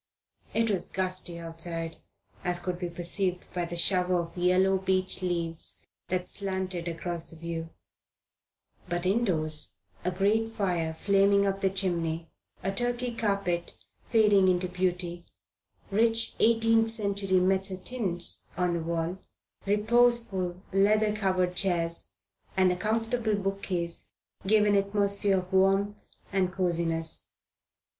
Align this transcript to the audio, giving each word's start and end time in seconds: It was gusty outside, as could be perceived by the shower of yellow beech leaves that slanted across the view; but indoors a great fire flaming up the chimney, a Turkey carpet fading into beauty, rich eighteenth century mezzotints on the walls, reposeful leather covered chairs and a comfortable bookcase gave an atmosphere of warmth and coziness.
It 0.55 0.71
was 0.71 0.89
gusty 0.89 1.37
outside, 1.37 1.97
as 2.43 2.59
could 2.59 2.79
be 2.79 2.89
perceived 2.89 3.45
by 3.53 3.65
the 3.65 3.77
shower 3.77 4.19
of 4.19 4.35
yellow 4.35 4.79
beech 4.79 5.21
leaves 5.21 5.77
that 6.07 6.27
slanted 6.27 6.87
across 6.87 7.29
the 7.29 7.35
view; 7.35 7.69
but 8.89 9.05
indoors 9.05 9.73
a 10.03 10.09
great 10.09 10.49
fire 10.49 10.95
flaming 10.95 11.45
up 11.45 11.61
the 11.61 11.69
chimney, 11.69 12.31
a 12.63 12.71
Turkey 12.73 13.13
carpet 13.15 13.75
fading 14.07 14.47
into 14.47 14.67
beauty, 14.67 15.27
rich 15.91 16.33
eighteenth 16.39 16.89
century 16.89 17.39
mezzotints 17.39 18.45
on 18.57 18.73
the 18.73 18.81
walls, 18.81 19.17
reposeful 19.67 20.59
leather 20.73 21.15
covered 21.15 21.55
chairs 21.55 22.13
and 22.57 22.71
a 22.71 22.75
comfortable 22.75 23.35
bookcase 23.35 24.13
gave 24.47 24.65
an 24.65 24.75
atmosphere 24.75 25.37
of 25.37 25.53
warmth 25.53 26.07
and 26.33 26.51
coziness. 26.51 27.27